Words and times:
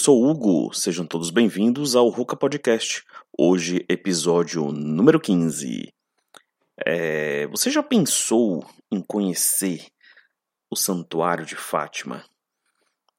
sou 0.00 0.24
Hugo, 0.24 0.72
sejam 0.72 1.06
todos 1.06 1.28
bem-vindos 1.28 1.94
ao 1.94 2.08
Ruka 2.08 2.34
Podcast. 2.34 3.04
Hoje, 3.38 3.84
episódio 3.86 4.72
número 4.72 5.20
15. 5.20 5.92
É, 6.86 7.46
você 7.48 7.68
já 7.68 7.82
pensou 7.82 8.66
em 8.90 9.02
conhecer 9.02 9.88
o 10.70 10.74
Santuário 10.74 11.44
de 11.44 11.54
Fátima? 11.54 12.24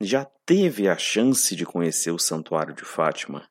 Já 0.02 0.25
teve 0.44 0.89
a 0.89 0.98
chance 0.98 1.55
de 1.55 1.67
conhecer 1.67 2.09
o 2.09 2.17
Santuário 2.17 2.73
de 2.73 2.84
Fátima? 2.84 3.48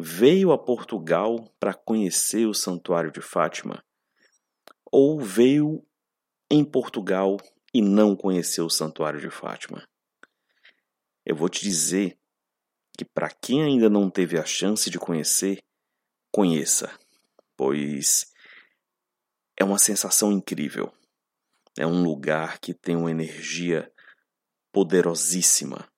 Veio 0.00 0.52
a 0.52 0.58
Portugal 0.58 1.46
para 1.60 1.74
conhecer 1.74 2.46
o 2.46 2.54
Santuário 2.54 3.12
de 3.12 3.20
Fátima? 3.20 3.84
Ou 4.90 5.20
veio 5.20 5.84
em 6.50 6.64
Portugal 6.64 7.36
e 7.74 7.82
não 7.82 8.16
conheceu 8.16 8.64
o 8.64 8.70
Santuário 8.70 9.20
de 9.20 9.28
Fátima? 9.28 9.86
Eu 11.26 11.34
vou 11.34 11.48
te 11.48 11.64
dizer 11.64 12.16
que 12.96 13.04
para 13.04 13.28
quem 13.28 13.64
ainda 13.64 13.90
não 13.90 14.08
teve 14.08 14.38
a 14.38 14.44
chance 14.44 14.88
de 14.88 14.96
conhecer, 14.96 15.60
conheça, 16.32 16.96
pois 17.56 18.32
é 19.56 19.64
uma 19.64 19.76
sensação 19.76 20.30
incrível. 20.30 20.92
É 21.76 21.84
um 21.84 22.00
lugar 22.04 22.60
que 22.60 22.72
tem 22.72 22.94
uma 22.94 23.10
energia 23.10 23.92
poderosíssima. 24.72 25.88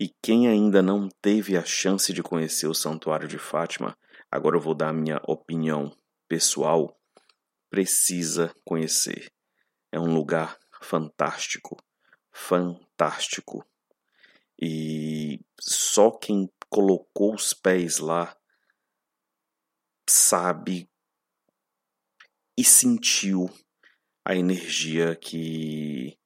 E 0.00 0.10
quem 0.20 0.48
ainda 0.48 0.82
não 0.82 1.08
teve 1.22 1.56
a 1.56 1.64
chance 1.64 2.12
de 2.12 2.20
conhecer 2.20 2.66
o 2.66 2.74
Santuário 2.74 3.28
de 3.28 3.38
Fátima, 3.38 3.96
agora 4.28 4.56
eu 4.56 4.60
vou 4.60 4.74
dar 4.74 4.88
a 4.88 4.92
minha 4.92 5.20
opinião 5.28 5.96
pessoal, 6.26 6.98
precisa 7.70 8.52
conhecer. 8.64 9.30
É 9.92 10.00
um 10.00 10.12
lugar 10.12 10.58
fantástico, 10.82 11.76
fantástico. 12.32 13.64
E 14.60 15.40
só 15.60 16.10
quem 16.10 16.50
colocou 16.68 17.34
os 17.34 17.52
pés 17.52 17.98
lá 17.98 18.36
sabe 20.08 20.88
e 22.56 22.64
sentiu 22.64 23.46
a 24.24 24.34
energia 24.34 25.16
que 25.16 26.18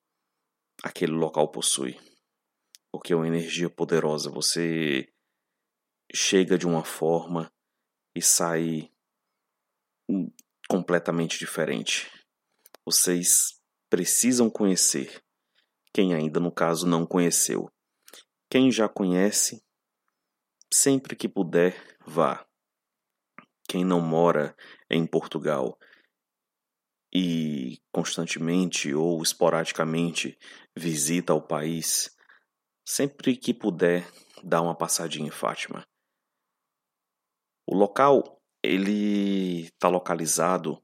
aquele 0.83 1.13
local 1.13 1.51
possui. 1.51 1.99
Porque 2.93 3.13
é 3.13 3.17
uma 3.17 3.27
energia 3.27 3.69
poderosa. 3.69 4.31
Você 4.31 5.13
chega 6.15 6.57
de 6.57 6.67
uma 6.67 6.85
forma 6.85 7.53
e 8.15 8.23
sai 8.23 8.91
completamente 10.69 11.39
diferente. 11.39 12.11
Vocês 12.85 13.61
precisam 13.91 14.49
conhecer. 14.51 15.23
Quem 15.93 16.15
ainda, 16.15 16.41
no 16.41 16.53
caso, 16.53 16.87
não 16.87 17.07
conheceu. 17.07 17.71
Quem 18.51 18.71
já 18.73 18.89
conhece, 18.89 19.63
sempre 20.73 21.15
que 21.15 21.29
puder, 21.29 21.99
vá. 22.07 22.47
Quem 23.69 23.85
não 23.85 24.01
mora 24.01 24.57
em 24.89 25.07
Portugal 25.07 25.79
e 27.13 27.79
constantemente 27.93 28.95
ou 28.95 29.23
esporadicamente 29.23 30.39
visita 30.75 31.35
o 31.35 31.43
país, 31.43 32.17
sempre 32.87 33.37
que 33.37 33.53
puder, 33.53 34.11
dá 34.43 34.63
uma 34.63 34.75
passadinha 34.75 35.29
em 35.29 35.31
Fátima. 35.31 35.87
O 37.67 37.75
local 37.77 38.41
ele 38.63 39.67
está 39.67 39.89
localizado 39.89 40.83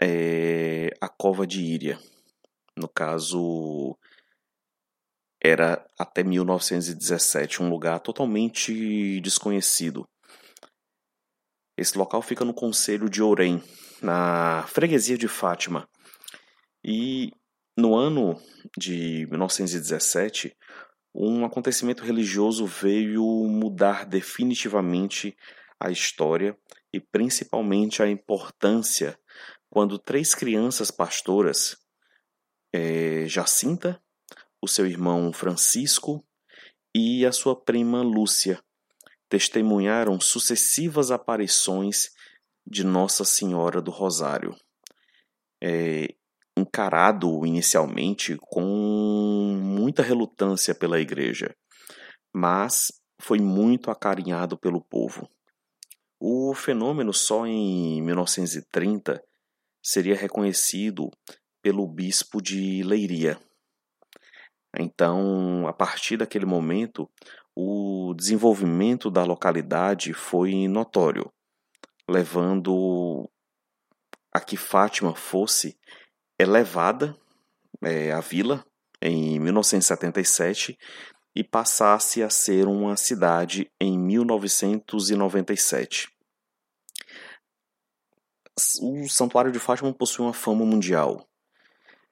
é, 0.00 0.90
a 1.00 1.08
cova 1.08 1.46
de 1.46 1.62
Íria. 1.62 1.96
No 2.76 2.88
caso, 2.88 3.96
era 5.42 5.84
até 5.98 6.22
1917 6.22 7.62
um 7.62 7.68
lugar 7.68 7.98
totalmente 8.00 9.20
desconhecido. 9.20 10.06
Esse 11.76 11.98
local 11.98 12.22
fica 12.22 12.44
no 12.44 12.54
Conselho 12.54 13.08
de 13.10 13.22
Ourém, 13.22 13.60
na 14.00 14.64
freguesia 14.68 15.18
de 15.18 15.26
Fátima. 15.26 15.88
E 16.84 17.32
no 17.76 17.96
ano 17.96 18.40
de 18.78 19.26
1917, 19.30 20.54
um 21.14 21.44
acontecimento 21.44 22.04
religioso 22.04 22.66
veio 22.66 23.24
mudar 23.48 24.04
definitivamente 24.04 25.36
a 25.80 25.90
história 25.90 26.56
e 26.92 27.00
principalmente 27.00 28.02
a 28.02 28.08
importância 28.08 29.18
quando 29.70 29.98
três 29.98 30.34
crianças 30.34 30.90
pastoras, 30.90 31.76
é, 32.72 33.26
Jacinta, 33.26 34.01
o 34.62 34.68
seu 34.68 34.86
irmão 34.86 35.32
Francisco 35.32 36.24
e 36.94 37.26
a 37.26 37.32
sua 37.32 37.56
prima 37.56 38.00
Lúcia 38.00 38.62
testemunharam 39.28 40.20
sucessivas 40.20 41.10
aparições 41.10 42.10
de 42.64 42.84
Nossa 42.84 43.24
Senhora 43.24 43.82
do 43.82 43.90
Rosário. 43.90 44.54
É, 45.60 46.14
encarado 46.56 47.44
inicialmente 47.46 48.36
com 48.40 48.62
muita 48.62 50.02
relutância 50.02 50.74
pela 50.74 51.00
igreja, 51.00 51.54
mas 52.32 52.92
foi 53.20 53.38
muito 53.38 53.90
acarinhado 53.90 54.58
pelo 54.58 54.80
povo. 54.80 55.28
O 56.20 56.54
fenômeno 56.54 57.12
só 57.12 57.46
em 57.46 58.02
1930 58.02 59.22
seria 59.82 60.14
reconhecido 60.14 61.10
pelo 61.62 61.86
bispo 61.86 62.40
de 62.40 62.82
Leiria, 62.82 63.40
então, 64.78 65.66
a 65.66 65.72
partir 65.72 66.16
daquele 66.16 66.46
momento, 66.46 67.10
o 67.54 68.14
desenvolvimento 68.16 69.10
da 69.10 69.24
localidade 69.24 70.14
foi 70.14 70.66
notório, 70.66 71.30
levando 72.08 73.28
a 74.32 74.40
que 74.40 74.56
Fátima 74.56 75.14
fosse 75.14 75.78
elevada 76.38 77.14
é, 77.82 78.12
a 78.12 78.20
vila 78.20 78.64
em 79.00 79.38
1977 79.38 80.78
e 81.34 81.42
passasse 81.44 82.22
a 82.22 82.30
ser 82.30 82.66
uma 82.66 82.96
cidade 82.96 83.70
em 83.80 83.98
1997. 83.98 86.10
O 88.80 89.08
Santuário 89.08 89.52
de 89.52 89.58
Fátima 89.58 89.92
possui 89.92 90.24
uma 90.24 90.34
fama 90.34 90.64
mundial. 90.64 91.28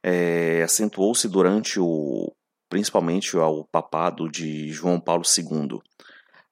É, 0.03 0.63
acentuou-se 0.63 1.29
durante 1.29 1.79
o 1.79 2.35
principalmente 2.71 3.37
ao 3.37 3.67
papado 3.67 4.31
de 4.31 4.73
João 4.73 5.01
Paulo 5.01 5.25
II, 5.25 5.81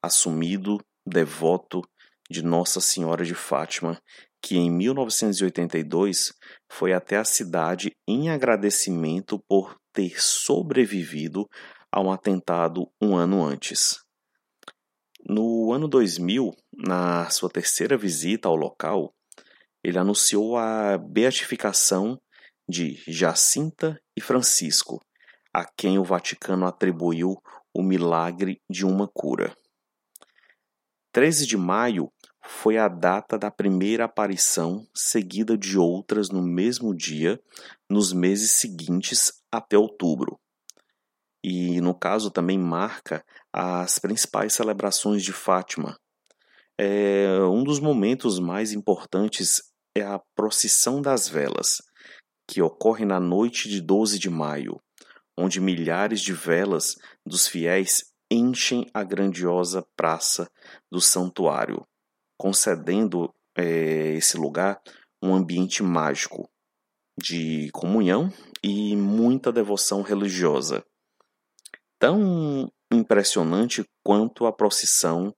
assumido 0.03 0.79
devoto 1.07 1.81
de 2.29 2.43
Nossa 2.43 2.81
Senhora 2.81 3.25
de 3.25 3.35
Fátima, 3.35 3.99
que 4.43 4.57
em 4.57 4.71
1982 4.71 6.33
foi 6.71 6.93
até 6.93 7.17
a 7.17 7.25
cidade 7.25 7.93
em 8.07 8.29
agradecimento 8.29 9.39
por 9.49 9.77
ter 9.93 10.21
sobrevivido 10.21 11.49
a 11.91 12.01
um 12.01 12.11
atentado 12.11 12.91
um 13.01 13.17
ano 13.17 13.43
antes. 13.43 13.97
No 15.27 15.73
ano 15.73 15.89
2000, 15.89 16.53
na 16.77 17.31
sua 17.31 17.49
terceira 17.49 17.97
visita 17.97 18.49
ao 18.49 18.57
local, 18.57 19.13
ele 19.83 19.99
anunciou 19.99 20.57
a 20.57 20.99
beatificação 20.99 22.21
de 22.69 23.03
Jacinta 23.07 23.99
e 24.17 24.21
Francisco, 24.21 25.01
a 25.59 25.65
quem 25.65 25.99
o 25.99 26.05
Vaticano 26.05 26.67
atribuiu 26.67 27.43
o 27.75 27.83
milagre 27.83 28.63
de 28.71 28.87
uma 28.87 29.09
cura. 29.09 29.57
13 31.13 31.47
de 31.47 31.57
maio 31.57 32.13
foi 32.41 32.79
a 32.79 32.87
data 32.87 33.37
da 33.37 33.51
primeira 33.51 34.05
aparição, 34.05 34.87
seguida 34.95 35.59
de 35.59 35.77
outras 35.77 36.31
no 36.31 36.41
mesmo 36.41 36.95
dia, 36.95 37.43
nos 37.91 38.13
meses 38.13 38.53
seguintes 38.53 39.33
até 39.51 39.77
outubro. 39.77 40.39
E, 41.43 41.81
no 41.81 41.93
caso, 41.93 42.31
também 42.31 42.57
marca 42.57 43.25
as 43.53 43.99
principais 43.99 44.53
celebrações 44.53 45.25
de 45.25 45.33
Fátima. 45.33 45.99
É, 46.79 47.41
um 47.51 47.65
dos 47.65 47.81
momentos 47.81 48.39
mais 48.39 48.73
importantes 48.73 49.61
é 49.97 50.03
a 50.03 50.21
procissão 50.37 51.03
das 51.03 51.29
velas, 51.29 51.83
que 52.47 52.63
ocorre 52.63 53.05
na 53.05 53.19
noite 53.19 53.69
de 53.69 53.81
12 53.81 54.21
de 54.21 54.31
maio, 54.31 54.81
onde 55.41 55.61
milhares 55.61 56.21
de 56.21 56.33
velas 56.33 56.97
dos 57.25 57.47
fiéis 57.47 58.13
enchem 58.29 58.91
a 58.93 59.05
grandiosa 59.05 59.87
praça 59.97 60.51
do 60.91 61.01
santuário, 61.01 61.87
concedendo 62.37 63.33
é, 63.57 64.15
esse 64.15 64.37
lugar 64.37 64.83
um 65.23 65.33
ambiente 65.33 65.81
mágico 65.81 66.51
de 67.17 67.71
comunhão 67.71 68.33
e 68.65 68.97
muita 68.97 69.53
devoção 69.53 70.03
religiosa. 70.03 70.85
Tão 72.01 72.71
impressionante 72.93 73.89
quanto 74.03 74.45
a 74.45 74.53
procissão 74.53 75.33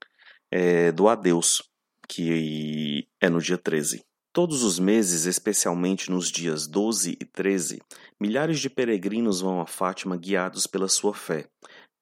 é, 0.51 0.91
do 0.93 1.09
Adeus, 1.09 1.63
que 2.09 3.07
é 3.21 3.29
no 3.29 3.41
dia 3.41 3.59
13. 3.59 4.03
Todos 4.33 4.63
os 4.63 4.79
meses, 4.79 5.25
especialmente 5.25 6.11
nos 6.11 6.31
dias 6.31 6.67
12 6.67 7.17
e 7.21 7.25
13, 7.25 7.81
milhares 8.21 8.61
de 8.61 8.71
peregrinos 8.71 9.41
vão 9.41 9.61
a 9.61 9.67
Fátima 9.67 10.17
guiados 10.17 10.67
pela 10.67 10.89
sua 10.89 11.13
fé, 11.13 11.49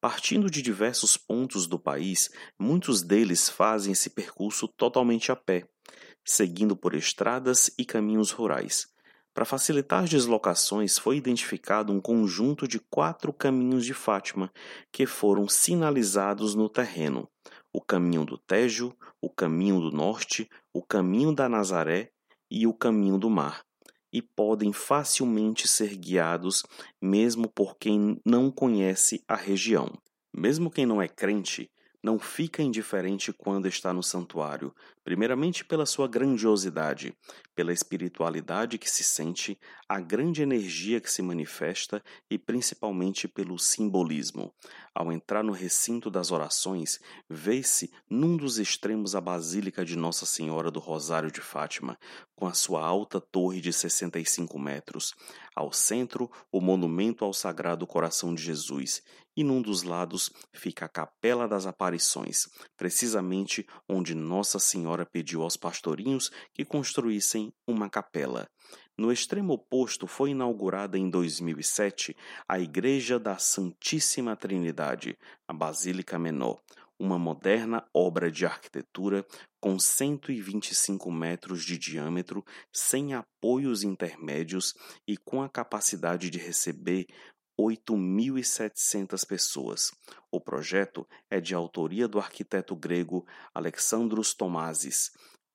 Partindo 0.01 0.49
de 0.49 0.61
diversos 0.61 1.17
pontos 1.17 1.67
do 1.67 1.77
país, 1.77 2.29
muitos 2.57 3.01
deles 3.01 3.49
fazem 3.49 3.91
esse 3.91 4.09
percurso 4.09 4.65
totalmente 4.65 5.29
a 5.29 5.35
pé, 5.35 5.67
seguindo 6.23 6.73
por 6.73 6.95
estradas 6.95 7.69
e 7.77 7.83
caminhos 7.83 8.31
rurais. 8.31 8.87
Para 9.33 9.43
facilitar 9.43 10.03
as 10.03 10.09
deslocações, 10.09 10.97
foi 10.97 11.17
identificado 11.17 11.91
um 11.91 11.99
conjunto 11.99 12.65
de 12.65 12.79
quatro 12.79 13.33
caminhos 13.33 13.85
de 13.85 13.93
Fátima 13.93 14.49
que 14.89 15.05
foram 15.05 15.49
sinalizados 15.49 16.55
no 16.55 16.69
terreno: 16.69 17.29
o 17.73 17.81
caminho 17.81 18.23
do 18.23 18.37
Tejo, 18.37 18.95
o 19.21 19.29
caminho 19.29 19.81
do 19.81 19.91
Norte, 19.91 20.49
o 20.73 20.81
caminho 20.81 21.35
da 21.35 21.49
Nazaré 21.49 22.09
e 22.49 22.65
o 22.65 22.73
caminho 22.73 23.17
do 23.17 23.29
Mar, 23.29 23.63
e 24.11 24.21
podem 24.21 24.73
facilmente 24.73 25.67
ser 25.67 25.95
guiados 25.95 26.63
mesmo 27.01 27.47
por 27.47 27.77
quem 27.77 28.19
não 28.25 28.49
conhece 28.49 29.23
a 29.27 29.35
região. 29.35 29.91
Mesmo 30.33 30.71
quem 30.71 30.85
não 30.85 31.01
é 31.01 31.07
crente, 31.07 31.69
não 32.01 32.17
fica 32.17 32.63
indiferente 32.63 33.33
quando 33.33 33.67
está 33.67 33.93
no 33.93 34.01
santuário, 34.01 34.73
primeiramente 35.09 35.65
pela 35.65 35.87
sua 35.87 36.07
grandiosidade, 36.07 37.15
pela 37.55 37.73
espiritualidade 37.73 38.77
que 38.77 38.87
se 38.87 39.03
sente, 39.03 39.59
a 39.87 39.99
grande 39.99 40.43
energia 40.43 41.01
que 41.01 41.11
se 41.11 41.23
manifesta 41.23 41.99
e 42.29 42.37
principalmente 42.37 43.27
pelo 43.27 43.57
simbolismo. 43.57 44.53
Ao 44.93 45.11
entrar 45.11 45.43
no 45.43 45.51
recinto 45.51 46.11
das 46.11 46.31
orações, 46.31 46.99
vê-se 47.27 47.91
num 48.07 48.37
dos 48.37 48.59
extremos 48.59 49.15
a 49.15 49.21
Basílica 49.21 49.83
de 49.83 49.95
Nossa 49.95 50.27
Senhora 50.27 50.69
do 50.69 50.79
Rosário 50.79 51.31
de 51.31 51.41
Fátima, 51.41 51.97
com 52.35 52.45
a 52.45 52.53
sua 52.53 52.85
alta 52.85 53.19
torre 53.19 53.61
de 53.61 53.73
65 53.73 54.59
metros. 54.59 55.15
Ao 55.55 55.73
centro, 55.73 56.29
o 56.51 56.61
monumento 56.61 57.25
ao 57.25 57.33
Sagrado 57.33 57.87
Coração 57.87 58.35
de 58.35 58.43
Jesus, 58.43 59.01
e 59.39 59.43
num 59.43 59.61
dos 59.61 59.83
lados 59.83 60.29
fica 60.51 60.85
a 60.85 60.89
Capela 60.89 61.47
das 61.47 61.65
Aparições, 61.65 62.49
precisamente 62.75 63.65
onde 63.87 64.13
Nossa 64.13 64.59
Senhora 64.59 64.98
pediu 65.05 65.41
aos 65.41 65.57
pastorinhos 65.57 66.31
que 66.53 66.65
construíssem 66.65 67.51
uma 67.67 67.89
capela. 67.89 68.47
No 68.97 69.11
extremo 69.11 69.53
oposto 69.53 70.05
foi 70.05 70.31
inaugurada 70.31 70.97
em 70.97 71.09
2007 71.09 72.15
a 72.47 72.59
Igreja 72.59 73.17
da 73.17 73.37
Santíssima 73.37 74.35
Trindade, 74.35 75.17
a 75.47 75.53
Basílica 75.53 76.19
Menor, 76.19 76.61
uma 76.99 77.17
moderna 77.17 77.87
obra 77.93 78.29
de 78.29 78.45
arquitetura 78.45 79.25
com 79.61 79.79
125 79.79 81.09
metros 81.09 81.63
de 81.63 81.77
diâmetro, 81.77 82.43
sem 82.73 83.13
apoios 83.13 83.83
intermédios 83.83 84.73
e 85.07 85.15
com 85.15 85.41
a 85.41 85.49
capacidade 85.49 86.29
de 86.29 86.37
receber 86.37 87.07
8.700 87.59 89.27
pessoas. 89.27 89.91
O 90.31 90.39
projeto 90.39 91.05
é 91.29 91.41
de 91.41 91.53
autoria 91.53 92.07
do 92.07 92.17
arquiteto 92.17 92.73
grego 92.73 93.27
Alexandros 93.53 94.33
Tomasis, 94.33 95.11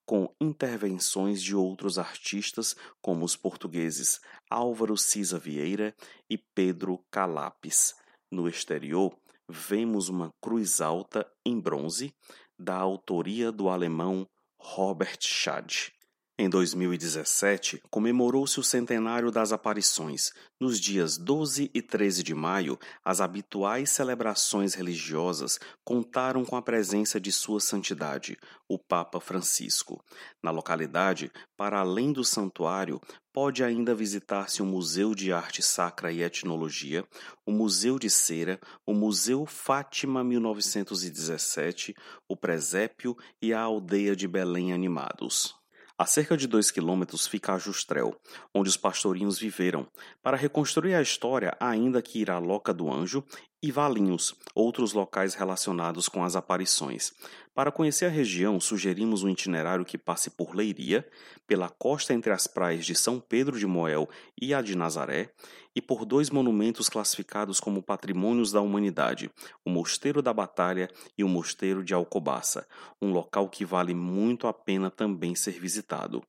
com 0.07 0.29
intervenções 0.39 1.43
de 1.43 1.57
outros 1.57 1.99
artistas 1.99 2.77
como 3.01 3.25
os 3.25 3.37
portugueses 3.37 4.21
Álvaro 4.51 4.99
Cisa 4.99 5.39
Vieira 5.39 5.95
e 6.29 6.37
Pedro 6.37 7.03
Calapes. 7.11 7.95
No 8.31 8.47
exterior, 8.47 9.17
vemos 9.49 10.11
uma 10.11 10.31
cruz 10.43 10.83
alta 10.83 11.27
em 11.43 11.59
bronze 11.59 12.13
da 12.59 12.77
autoria 12.77 13.51
do 13.51 13.71
alemão 13.71 14.27
Robert 14.61 15.21
Schad. 15.23 15.91
Em 16.37 16.49
2017, 16.49 17.81
comemorou-se 17.89 18.59
o 18.59 18.65
centenário 18.65 19.31
das 19.31 19.53
aparições. 19.53 20.33
Nos 20.61 20.81
dias 20.81 21.17
12 21.17 21.71
e 21.73 21.81
13 21.81 22.25
de 22.25 22.35
maio, 22.35 22.77
as 23.05 23.21
habituais 23.21 23.91
celebrações 23.91 24.75
religiosas 24.75 25.61
contaram 25.85 26.45
com 26.45 26.57
a 26.57 26.63
presença 26.63 27.21
de 27.21 27.31
Sua 27.31 27.61
Santidade, 27.61 28.37
o 28.69 28.77
Papa 28.77 29.21
Francisco. 29.21 30.03
Na 30.43 30.51
localidade, 30.51 31.31
para 31.57 31.79
além 31.79 32.13
do 32.13 32.25
santuário, 32.25 33.01
pode 33.33 33.63
ainda 33.63 33.95
visitar-se 33.95 34.61
o 34.61 34.67
Museu 34.67 35.15
de 35.15 35.33
Arte 35.33 35.63
Sacra 35.63 36.11
e 36.11 36.21
Etnologia, 36.21 37.07
o 37.47 37.53
Museu 37.53 37.97
de 37.97 38.11
Cera, 38.11 38.59
o 38.85 38.93
Museu 38.93 39.47
Fátima 39.47 40.25
1917, 40.25 41.95
o 42.29 42.37
Presépio 42.37 43.17
e 43.41 43.55
a 43.55 43.61
Aldeia 43.61 44.17
de 44.17 44.27
Belém 44.27 44.73
Animados. 44.73 45.55
A 45.97 46.07
cerca 46.07 46.37
de 46.37 46.49
dois 46.49 46.73
quilômetros 46.73 47.25
fica 47.25 47.55
a 47.55 47.59
Justrel, 47.59 48.21
onde 48.53 48.69
os 48.69 48.77
pastorinhos 48.77 49.39
viveram, 49.39 49.87
para 50.21 50.37
reconstruir 50.37 50.93
a 50.95 51.01
história 51.01 51.57
ainda 51.61 52.03
que 52.03 52.19
irá 52.19 52.37
Loca 52.39 52.75
do 52.75 52.93
Anjo 52.93 53.23
e 53.65 53.73
Valinhos, 53.73 54.35
outros 54.55 54.93
locais 54.93 55.35
relacionados 55.35 56.07
com 56.07 56.23
as 56.23 56.37
aparições. 56.37 57.15
Para 57.55 57.73
conhecer 57.73 58.05
a 58.05 58.11
região, 58.11 58.61
sugerimos 58.61 59.23
um 59.23 59.31
itinerário 59.31 59.87
que 59.87 59.97
passe 59.97 60.29
por 60.29 60.55
Leiria, 60.55 61.09
pela 61.47 61.71
costa 61.71 62.13
entre 62.13 62.31
as 62.31 62.47
praias 62.47 62.85
de 62.85 62.95
São 62.95 63.19
Pedro 63.19 63.59
de 63.59 63.67
Moel 63.67 64.07
e 64.39 64.53
a 64.53 64.61
de 64.61 64.77
Nazaré, 64.77 65.31
e 65.75 65.81
por 65.81 66.05
dois 66.05 66.29
monumentos 66.29 66.91
classificados 66.91 67.59
como 67.59 67.83
patrimônios 67.83 68.53
da 68.53 68.61
humanidade, 68.61 69.31
o 69.65 69.71
Mosteiro 69.71 70.21
da 70.21 70.35
Batalha 70.35 70.91
e 71.17 71.25
o 71.25 71.29
Mosteiro 71.29 71.83
de 71.83 71.95
Alcobaça, 71.95 72.69
um 73.01 73.13
local 73.13 73.49
que 73.49 73.65
vale 73.65 73.95
muito 73.95 74.47
a 74.47 74.53
pena 74.53 74.91
também 74.91 75.35
ser 75.35 75.59
visitado. 75.59 76.23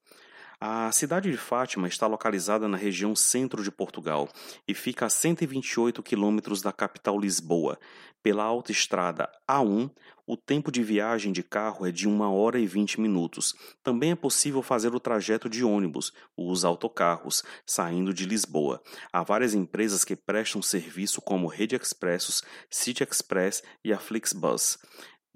A 0.60 0.92
cidade 0.92 1.30
de 1.30 1.38
Fátima 1.38 1.88
está 1.88 2.08
localizada 2.08 2.68
na 2.68 2.78
região 2.78 3.16
centro 3.16 3.62
de 3.62 3.70
Portugal 3.70 4.30
e 4.68 4.74
fica 4.74 5.06
a 5.06 5.10
128 5.10 6.02
quilômetros 6.02 6.62
da 6.62 6.72
capital 6.72 7.20
Lisboa. 7.20 7.78
Pela 8.24 8.44
autoestrada 8.44 9.30
A1, 9.48 9.92
o 10.26 10.36
tempo 10.36 10.72
de 10.72 10.82
viagem 10.82 11.32
de 11.32 11.44
carro 11.44 11.86
é 11.86 11.92
de 11.92 12.08
1 12.08 12.22
hora 12.22 12.58
e 12.58 12.66
20 12.66 13.00
minutos. 13.00 13.54
Também 13.84 14.12
é 14.12 14.16
possível 14.16 14.64
fazer 14.64 14.96
o 14.96 15.00
trajeto 15.00 15.48
de 15.48 15.64
ônibus, 15.64 16.12
os 16.36 16.66
autocarros, 16.66 17.44
saindo 17.66 18.12
de 18.12 18.26
Lisboa. 18.26 18.82
Há 19.14 19.22
várias 19.22 19.54
empresas 19.54 20.04
que 20.04 20.16
prestam 20.16 20.62
serviço 20.62 21.22
como 21.22 21.48
Rede 21.48 21.76
Expressos, 21.76 22.42
City 22.68 23.04
Express 23.04 23.62
e 23.84 23.94
a 23.94 24.00
Flixbus. 24.00 24.80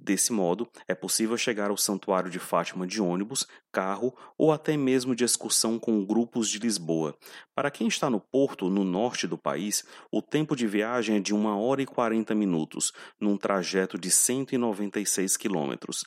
Desse 0.02 0.32
modo, 0.32 0.66
é 0.88 0.96
possível 0.96 1.38
chegar 1.38 1.70
ao 1.70 1.76
Santuário 1.76 2.32
de 2.32 2.40
Fátima 2.40 2.88
de 2.88 3.02
ônibus, 3.02 3.46
carro 3.70 4.16
ou 4.38 4.54
até 4.54 4.78
mesmo 4.78 5.14
de 5.14 5.26
excursão 5.26 5.78
com 5.78 6.06
grupos 6.06 6.50
de 6.50 6.58
Lisboa. 6.58 7.18
Para 7.54 7.70
quem 7.70 7.88
está 7.88 8.10
no 8.10 8.22
Porto, 8.22 8.70
no 8.70 8.86
norte 8.86 9.28
do 9.28 9.38
país, 9.38 9.84
o 10.10 10.22
tempo 10.22 10.56
de 10.56 10.66
viagem 10.66 11.18
é 11.18 11.20
de 11.20 11.36
1 11.36 11.46
hora 11.48 11.82
e 11.82 11.86
40 11.86 12.34
minutos, 12.34 12.94
num 13.20 13.36
trajeto 13.36 13.98
de 13.98 14.10
196 14.10 15.36
quilômetros. 15.36 16.06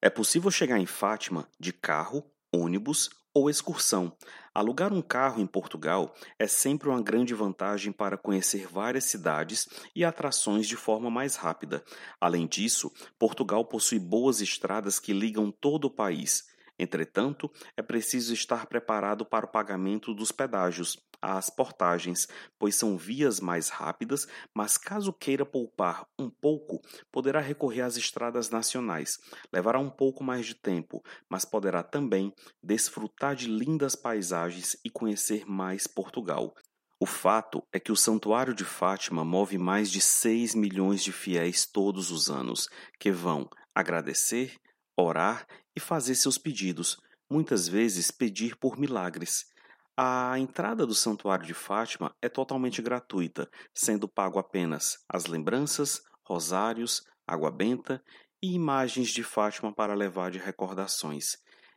É 0.00 0.08
possível 0.08 0.50
chegar 0.50 0.78
em 0.78 0.86
Fátima 0.86 1.48
de 1.58 1.72
carro, 1.72 2.24
ônibus 2.54 3.10
ou 3.34 3.48
excursão. 3.48 4.16
Alugar 4.54 4.92
um 4.92 5.00
carro 5.00 5.40
em 5.40 5.46
Portugal 5.46 6.14
é 6.38 6.46
sempre 6.46 6.88
uma 6.88 7.02
grande 7.02 7.34
vantagem 7.34 7.90
para 7.90 8.18
conhecer 8.18 8.66
várias 8.66 9.04
cidades 9.04 9.68
e 9.94 10.04
atrações 10.04 10.66
de 10.66 10.76
forma 10.76 11.10
mais 11.10 11.36
rápida. 11.36 11.82
Além 12.20 12.46
disso, 12.46 12.92
Portugal 13.18 13.64
possui 13.64 13.98
boas 13.98 14.40
estradas 14.40 15.00
que 15.00 15.12
ligam 15.12 15.50
todo 15.50 15.86
o 15.86 15.90
país. 15.90 16.50
Entretanto, 16.78 17.50
é 17.76 17.82
preciso 17.82 18.34
estar 18.34 18.66
preparado 18.66 19.24
para 19.24 19.46
o 19.46 19.48
pagamento 19.48 20.12
dos 20.12 20.32
pedágios 20.32 20.98
às 21.22 21.48
portagens, 21.48 22.26
pois 22.58 22.74
são 22.74 22.98
vias 22.98 23.38
mais 23.38 23.68
rápidas, 23.68 24.26
mas 24.52 24.76
caso 24.76 25.12
queira 25.12 25.46
poupar 25.46 26.04
um 26.18 26.28
pouco, 26.28 26.82
poderá 27.12 27.40
recorrer 27.40 27.82
às 27.82 27.96
estradas 27.96 28.50
nacionais. 28.50 29.18
Levará 29.52 29.78
um 29.78 29.88
pouco 29.88 30.24
mais 30.24 30.44
de 30.44 30.54
tempo, 30.54 31.02
mas 31.30 31.44
poderá 31.44 31.82
também 31.82 32.34
desfrutar 32.62 33.36
de 33.36 33.46
lindas 33.46 33.94
paisagens 33.94 34.76
e 34.84 34.90
conhecer 34.90 35.46
mais 35.46 35.86
Portugal. 35.86 36.52
O 37.00 37.06
fato 37.06 37.66
é 37.72 37.80
que 37.80 37.90
o 37.90 37.96
Santuário 37.96 38.54
de 38.54 38.64
Fátima 38.64 39.24
move 39.24 39.58
mais 39.58 39.90
de 39.90 40.00
6 40.00 40.54
milhões 40.54 41.02
de 41.02 41.10
fiéis 41.10 41.66
todos 41.66 42.10
os 42.10 42.30
anos, 42.30 42.68
que 42.98 43.10
vão 43.10 43.48
agradecer, 43.74 44.56
orar 44.96 45.46
e 45.74 45.80
fazer 45.80 46.14
seus 46.14 46.38
pedidos, 46.38 47.00
muitas 47.28 47.66
vezes 47.66 48.10
pedir 48.10 48.56
por 48.56 48.78
milagres. 48.78 49.46
A 49.96 50.38
entrada 50.38 50.86
do 50.86 50.94
Santuário 50.94 51.44
de 51.44 51.52
Fátima 51.52 52.16
é 52.22 52.28
totalmente 52.28 52.80
gratuita, 52.80 53.46
sendo 53.74 54.08
pago 54.08 54.38
apenas 54.38 55.04
as 55.06 55.26
lembranças, 55.26 56.02
rosários, 56.24 57.02
água 57.26 57.50
benta 57.50 58.02
e 58.42 58.54
imagens 58.54 59.10
de 59.10 59.22
Fátima 59.22 59.70
para 59.74 59.94
levar 59.94 60.30
de 60.30 60.38
recordações. 60.38 61.36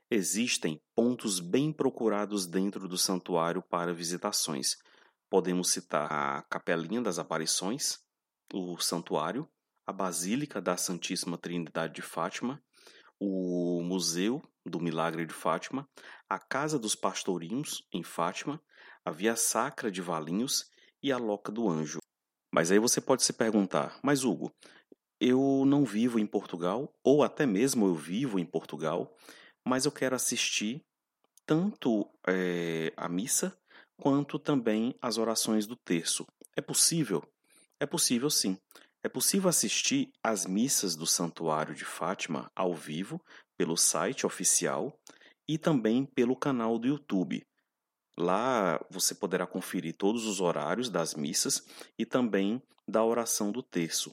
Existem 0.09 0.81
pontos 0.95 1.41
bem 1.41 1.73
procurados 1.73 2.47
dentro 2.47 2.87
do 2.87 2.97
santuário 2.97 3.61
para 3.61 3.93
visitações. 3.93 4.77
Podemos 5.29 5.71
citar 5.71 6.09
a 6.09 6.41
Capelinha 6.43 7.01
das 7.01 7.19
Aparições, 7.19 7.99
o 8.53 8.77
Santuário, 8.77 9.45
a 9.85 9.91
Basílica 9.91 10.61
da 10.61 10.77
Santíssima 10.77 11.37
Trindade 11.37 11.95
de 11.95 12.01
Fátima, 12.01 12.63
o 13.19 13.81
Museu 13.83 14.41
do 14.65 14.79
Milagre 14.79 15.25
de 15.25 15.33
Fátima, 15.33 15.87
a 16.29 16.39
Casa 16.39 16.79
dos 16.79 16.95
Pastorinhos, 16.95 17.87
em 17.93 18.03
Fátima, 18.03 18.61
a 19.05 19.11
Via 19.11 19.35
Sacra 19.35 19.91
de 19.91 20.01
Valinhos 20.01 20.69
e 21.03 21.11
a 21.11 21.17
Loca 21.17 21.51
do 21.51 21.69
Anjo. 21.69 21.99
Mas 22.53 22.71
aí 22.71 22.79
você 22.79 22.99
pode 22.99 23.23
se 23.23 23.33
perguntar: 23.33 23.99
mas 24.01 24.23
Hugo, 24.23 24.51
eu 25.19 25.63
não 25.65 25.85
vivo 25.85 26.19
em 26.19 26.25
Portugal, 26.25 26.93
ou 27.03 27.23
até 27.23 27.45
mesmo 27.45 27.85
eu 27.85 27.95
vivo 27.95 28.39
em 28.39 28.45
Portugal, 28.45 29.15
mas 29.67 29.85
eu 29.85 29.91
quero 29.91 30.15
assistir 30.15 30.81
tanto 31.45 32.09
é, 32.27 32.91
a 32.97 33.07
missa 33.07 33.55
quanto 34.01 34.39
também 34.39 34.95
as 35.01 35.17
orações 35.17 35.67
do 35.67 35.75
terço. 35.75 36.25
É 36.55 36.61
possível? 36.61 37.23
É 37.79 37.85
possível 37.85 38.29
sim. 38.29 38.57
É 39.03 39.09
possível 39.09 39.49
assistir 39.49 40.09
às 40.23 40.47
missas 40.47 40.95
do 40.95 41.05
Santuário 41.05 41.75
de 41.75 41.85
Fátima 41.85 42.49
ao 42.55 42.73
vivo 42.73 43.21
pelo 43.57 43.77
site 43.77 44.25
oficial 44.25 44.99
e 45.47 45.57
também 45.57 46.05
pelo 46.05 46.35
canal 46.35 46.77
do 46.77 46.87
YouTube. 46.87 47.45
Lá 48.17 48.79
você 48.89 49.13
poderá 49.13 49.45
conferir 49.45 49.93
todos 49.95 50.25
os 50.25 50.39
horários 50.39 50.89
das 50.89 51.15
missas 51.15 51.61
e 51.97 52.05
também 52.05 52.61
da 52.87 53.03
oração 53.03 53.51
do 53.51 53.61
terço. 53.61 54.11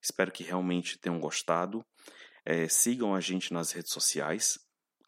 Espero 0.00 0.32
que 0.32 0.42
realmente 0.42 0.98
tenham 0.98 1.20
gostado. 1.20 1.84
É, 2.44 2.66
sigam 2.66 3.14
a 3.14 3.20
gente 3.20 3.52
nas 3.52 3.72
redes 3.72 3.92
sociais. 3.92 4.58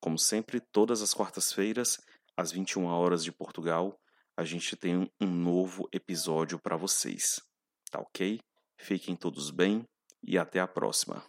Como 0.01 0.19
sempre, 0.19 0.61
todas 0.61 1.01
as 1.01 1.15
quartas-feiras, 1.15 1.97
às 2.37 2.53
21 2.53 2.85
horas 2.85 3.25
de 3.25 3.33
Portugal, 3.33 3.99
a 4.37 4.45
gente 4.45 4.77
tem 4.77 5.11
um 5.21 5.27
novo 5.27 5.89
episódio 5.93 6.59
para 6.59 6.77
vocês. 6.77 7.41
Tá 7.91 8.01
ok? 8.01 8.41
Fiquem 8.77 9.17
todos 9.17 9.51
bem 9.51 9.87
e 10.23 10.39
até 10.39 10.61
a 10.61 10.67
próxima. 10.67 11.23